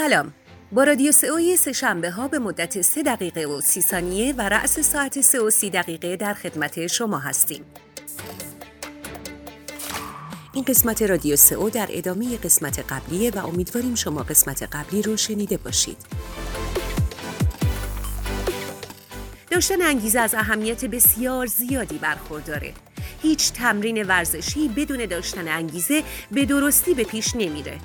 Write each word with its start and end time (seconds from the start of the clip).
سلام. 0.00 0.34
با 0.72 0.84
رادیو 0.84 1.12
سئوی 1.12 1.56
سه 1.56 1.72
شنبه 1.72 2.10
ها 2.10 2.28
به 2.28 2.38
مدت 2.38 2.80
سه 2.80 3.02
دقیقه 3.02 3.46
و 3.46 3.60
سی 3.60 3.82
ثانیه 3.82 4.32
و 4.32 4.40
رأس 4.40 4.80
ساعت 4.80 5.20
سه 5.20 5.40
و 5.40 5.50
سی 5.50 5.70
دقیقه 5.70 6.16
در 6.16 6.34
خدمت 6.34 6.86
شما 6.86 7.18
هستیم. 7.18 7.64
این 10.52 10.64
قسمت 10.64 11.02
رادیو 11.02 11.36
سئو 11.36 11.70
در 11.70 11.88
ادامه 11.90 12.36
قسمت 12.36 12.78
قبلیه 12.92 13.30
و 13.30 13.46
امیدواریم 13.46 13.94
شما 13.94 14.22
قسمت 14.22 14.62
قبلی 14.62 15.02
رو 15.02 15.16
شنیده 15.16 15.56
باشید. 15.56 15.96
داشتن 19.50 19.82
انگیزه 19.82 20.20
از 20.20 20.34
اهمیت 20.34 20.84
بسیار 20.84 21.46
زیادی 21.46 21.98
برخورداره. 21.98 22.72
هیچ 23.22 23.52
تمرین 23.52 24.02
ورزشی 24.02 24.68
بدون 24.68 25.06
داشتن 25.06 25.48
انگیزه 25.48 26.02
به 26.30 26.44
درستی 26.44 26.94
به 26.94 27.04
پیش 27.04 27.34
نمیره. 27.34 27.78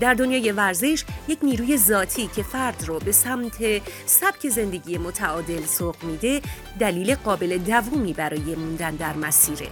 در 0.00 0.14
دنیای 0.14 0.52
ورزش 0.52 1.04
یک 1.28 1.38
نیروی 1.42 1.76
ذاتی 1.76 2.26
که 2.36 2.42
فرد 2.42 2.84
رو 2.86 2.98
به 2.98 3.12
سمت 3.12 3.82
سبک 4.06 4.48
زندگی 4.48 4.98
متعادل 4.98 5.66
سوق 5.66 5.96
میده 6.02 6.40
دلیل 6.80 7.14
قابل 7.14 7.58
دوومی 7.58 8.12
برای 8.12 8.54
موندن 8.54 8.94
در 8.96 9.16
مسیره. 9.16 9.68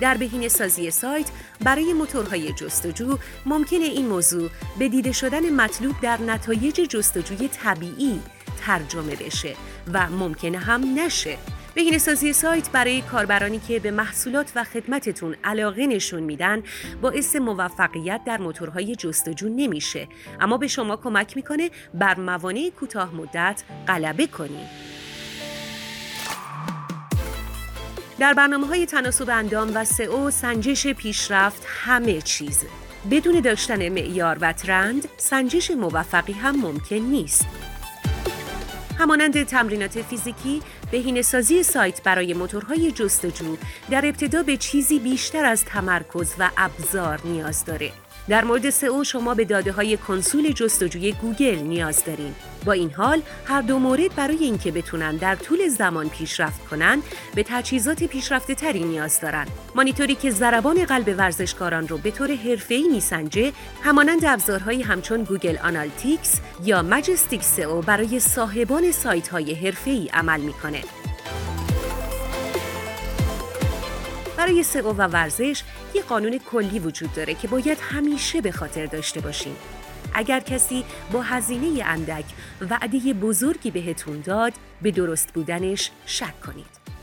در 0.00 0.16
بهینه 0.16 0.48
سازی 0.48 0.90
سایت 0.90 1.30
برای 1.60 1.92
موتورهای 1.92 2.52
جستجو 2.52 3.18
ممکنه 3.46 3.84
این 3.84 4.06
موضوع 4.06 4.50
به 4.78 4.88
دیده 4.88 5.12
شدن 5.12 5.50
مطلوب 5.50 6.00
در 6.02 6.20
نتایج 6.20 6.74
جستجوی 6.74 7.48
طبیعی 7.48 8.20
ترجمه 8.60 9.16
بشه 9.16 9.56
و 9.92 10.10
ممکنه 10.10 10.58
هم 10.58 10.98
نشه. 10.98 11.38
بهینه 11.74 11.98
سازی 11.98 12.32
سایت 12.32 12.70
برای 12.70 13.02
کاربرانی 13.02 13.60
که 13.68 13.78
به 13.78 13.90
محصولات 13.90 14.52
و 14.56 14.64
خدمتتون 14.64 15.36
علاقه 15.44 15.86
نشون 15.86 16.22
میدن 16.22 16.62
باعث 17.02 17.36
موفقیت 17.36 18.20
در 18.26 18.38
موتورهای 18.38 18.96
جستجو 18.96 19.48
نمیشه. 19.48 20.08
اما 20.40 20.56
به 20.56 20.68
شما 20.68 20.96
کمک 20.96 21.36
می‌کنه 21.36 21.70
بر 21.94 22.20
موانع 22.20 22.70
کوتاه 22.80 23.14
مدت 23.14 23.62
غلبه 23.88 24.26
کنید. 24.26 24.90
در 28.18 28.34
برنامه 28.34 28.66
های 28.66 28.86
تناسب 28.86 29.30
اندام 29.30 29.70
و 29.74 29.84
سئو 29.84 30.30
سنجش 30.30 30.86
پیشرفت 30.86 31.62
همه 31.66 32.20
چیز. 32.20 32.64
بدون 33.10 33.40
داشتن 33.40 33.88
معیار 33.88 34.38
و 34.40 34.52
ترند 34.52 35.08
سنجش 35.16 35.70
موفقی 35.70 36.32
هم 36.32 36.56
ممکن 36.56 36.96
نیست. 36.96 37.69
همانند 39.00 39.42
تمرینات 39.42 40.02
فیزیکی 40.02 40.62
بهینه‌سازی 40.90 41.62
سایت 41.62 42.02
برای 42.02 42.34
موتورهای 42.34 42.92
جستجو 42.92 43.56
در 43.90 44.06
ابتدا 44.06 44.42
به 44.42 44.56
چیزی 44.56 44.98
بیشتر 44.98 45.44
از 45.44 45.64
تمرکز 45.64 46.34
و 46.38 46.50
ابزار 46.56 47.20
نیاز 47.24 47.64
داره. 47.64 47.92
در 48.28 48.44
مورد 48.44 48.70
سئو 48.70 49.04
شما 49.04 49.34
به 49.34 49.44
داده 49.44 49.72
های 49.72 49.96
کنسول 49.96 50.52
جستجوی 50.52 51.12
گوگل 51.12 51.58
نیاز 51.58 52.04
دارین. 52.04 52.34
با 52.64 52.72
این 52.72 52.90
حال 52.90 53.22
هر 53.44 53.60
دو 53.60 53.78
مورد 53.78 54.14
برای 54.14 54.36
اینکه 54.36 54.72
بتونن 54.72 55.16
در 55.16 55.36
طول 55.36 55.68
زمان 55.68 56.08
پیشرفت 56.08 56.68
کنند 56.68 57.02
به 57.34 57.44
تجهیزات 57.48 58.04
پیشرفته 58.04 58.54
تری 58.54 58.84
نیاز 58.84 59.20
دارن. 59.20 59.46
مانیتوری 59.74 60.14
که 60.14 60.30
ضربان 60.30 60.84
قلب 60.84 61.14
ورزشکاران 61.18 61.88
رو 61.88 61.98
به 61.98 62.10
طور 62.10 62.34
حرفه‌ای 62.34 62.88
میسنجه، 62.88 63.52
همانند 63.82 64.24
ابزارهایی 64.24 64.82
همچون 64.82 65.24
Google 65.24 65.56
Analytics 65.58 66.40
یا 66.64 66.82
Majestic 66.82 67.42
SEO 67.42 67.80
برای 67.82 68.20
صاحبان 68.20 68.92
سایت 68.92 69.28
های 69.28 69.54
حرفه‌ای 69.54 70.08
عمل 70.08 70.40
می‌کنه. 70.40 70.82
برای 74.40 74.62
سئو 74.62 74.92
و 74.92 75.02
ورزش 75.02 75.62
یک 75.94 76.04
قانون 76.04 76.38
کلی 76.38 76.78
وجود 76.78 77.12
داره 77.12 77.34
که 77.34 77.48
باید 77.48 77.78
همیشه 77.80 78.40
به 78.40 78.52
خاطر 78.52 78.86
داشته 78.86 79.20
باشیم. 79.20 79.56
اگر 80.14 80.40
کسی 80.40 80.84
با 81.12 81.22
هزینه 81.22 81.84
اندک 81.84 82.24
وعده 82.70 83.14
بزرگی 83.14 83.70
بهتون 83.70 84.20
داد 84.20 84.52
به 84.82 84.90
درست 84.90 85.32
بودنش 85.32 85.90
شک 86.06 86.40
کنید. 86.40 86.99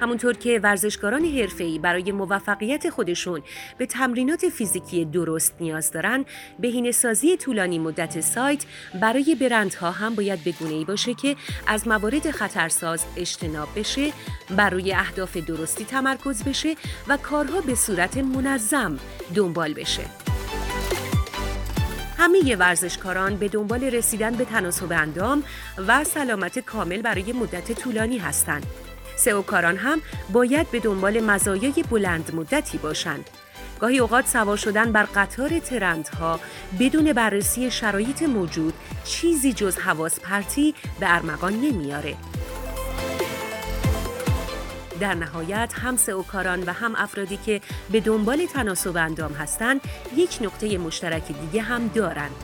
همونطور 0.00 0.34
که 0.36 0.60
ورزشکاران 0.62 1.24
حرفه‌ای 1.24 1.78
برای 1.78 2.12
موفقیت 2.12 2.90
خودشون 2.90 3.42
به 3.78 3.86
تمرینات 3.86 4.48
فیزیکی 4.48 5.04
درست 5.04 5.54
نیاز 5.60 5.90
دارن، 5.90 6.24
بهینه‌سازی 6.58 7.36
طولانی 7.36 7.78
مدت 7.78 8.20
سایت 8.20 8.64
برای 9.00 9.36
برندها 9.40 9.90
هم 9.90 10.14
باید 10.14 10.44
به 10.44 10.54
ای 10.60 10.84
باشه 10.84 11.14
که 11.14 11.36
از 11.66 11.88
موارد 11.88 12.30
خطرساز 12.30 13.04
اجتناب 13.16 13.68
بشه، 13.76 14.12
بر 14.56 14.70
روی 14.70 14.92
اهداف 14.92 15.36
درستی 15.36 15.84
تمرکز 15.84 16.44
بشه 16.44 16.74
و 17.08 17.16
کارها 17.16 17.60
به 17.60 17.74
صورت 17.74 18.16
منظم 18.16 18.98
دنبال 19.34 19.74
بشه. 19.74 20.02
همه 22.18 22.56
ورزشکاران 22.56 23.36
به 23.36 23.48
دنبال 23.48 23.84
رسیدن 23.84 24.34
به 24.34 24.44
تناسب 24.44 24.92
اندام 24.92 25.42
و 25.88 26.04
سلامت 26.04 26.58
کامل 26.58 27.02
برای 27.02 27.32
مدت 27.32 27.72
طولانی 27.72 28.18
هستند. 28.18 28.66
سئوکاران 29.20 29.76
هم 29.76 30.00
باید 30.32 30.70
به 30.70 30.80
دنبال 30.80 31.20
مزایای 31.20 31.84
بلند 31.90 32.34
مدتی 32.34 32.78
باشند. 32.78 33.30
گاهی 33.80 33.98
اوقات 33.98 34.26
سوار 34.26 34.56
شدن 34.56 34.92
بر 34.92 35.02
قطار 35.02 35.58
ترندها 35.58 36.40
بدون 36.80 37.12
بررسی 37.12 37.70
شرایط 37.70 38.22
موجود 38.22 38.74
چیزی 39.04 39.52
جز 39.52 39.76
حواس 39.76 40.20
پرتی 40.20 40.74
به 41.00 41.14
ارمغان 41.14 41.52
نمیاره. 41.52 42.16
در 45.00 45.14
نهایت 45.14 45.72
هم 45.76 45.96
سئوکاران 45.96 46.62
و 46.62 46.72
هم 46.72 46.94
افرادی 46.96 47.36
که 47.36 47.60
به 47.92 48.00
دنبال 48.00 48.46
تناسب 48.46 48.96
اندام 48.96 49.32
هستند 49.32 49.80
یک 50.16 50.38
نقطه 50.40 50.78
مشترک 50.78 51.22
دیگه 51.26 51.62
هم 51.62 51.88
دارند 51.88 52.34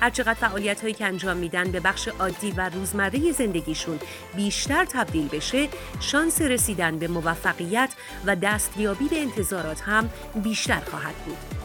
هرچقدر 0.00 0.34
فعالیت 0.34 0.80
هایی 0.80 0.94
که 0.94 1.06
انجام 1.06 1.36
میدن 1.36 1.70
به 1.70 1.80
بخش 1.80 2.08
عادی 2.08 2.50
و 2.50 2.68
روزمره 2.68 3.32
زندگیشون 3.32 3.98
بیشتر 4.36 4.84
تبدیل 4.84 5.28
بشه 5.28 5.68
شانس 6.00 6.40
رسیدن 6.40 6.98
به 6.98 7.08
موفقیت 7.08 7.90
و 8.26 8.36
دستیابی 8.36 9.08
به 9.08 9.20
انتظارات 9.20 9.80
هم 9.80 10.10
بیشتر 10.42 10.80
خواهد 10.80 11.14
بود. 11.14 11.59